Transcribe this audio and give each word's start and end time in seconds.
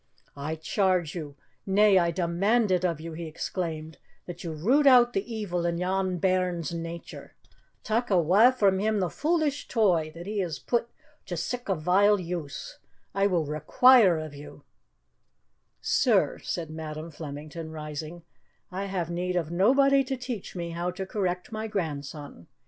"I 0.35 0.55
charge 0.55 1.13
you 1.13 1.35
nay, 1.63 1.99
I 1.99 2.09
demand 2.09 2.71
it 2.71 2.83
of 2.83 2.99
you," 2.99 3.13
he 3.13 3.27
exclaimed 3.27 3.99
"that 4.25 4.43
you 4.43 4.51
root 4.51 4.87
out 4.87 5.13
the 5.13 5.31
evil 5.31 5.63
in 5.63 5.77
yon 5.77 6.17
bairn's 6.17 6.73
nature! 6.73 7.35
Tak' 7.83 8.09
awa' 8.09 8.51
from 8.51 8.79
him 8.79 8.99
the 8.99 9.11
foolish 9.11 9.67
toy 9.67 10.11
that 10.15 10.25
he 10.25 10.39
has 10.39 10.57
put 10.57 10.89
to 11.27 11.37
sic' 11.37 11.69
a 11.69 11.75
vile 11.75 12.19
use. 12.19 12.79
I 13.13 13.27
will 13.27 13.45
require 13.45 14.17
of 14.17 14.33
you" 14.33 14.63
"Sir," 15.81 16.39
said 16.39 16.71
Madam 16.71 17.11
Flemington, 17.11 17.69
rising, 17.69 18.23
"I 18.71 18.85
have 18.85 19.11
need 19.11 19.35
of 19.35 19.51
nobody 19.51 20.03
to 20.05 20.17
teach 20.17 20.55
me 20.55 20.71
how 20.71 20.89
to 20.89 21.05
correct 21.05 21.51
my 21.51 21.67
grandson. 21.67 22.47